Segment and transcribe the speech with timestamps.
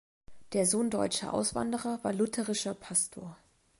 [0.53, 3.37] Der Sohn deutscher Auswanderer war lutherischer Pastor.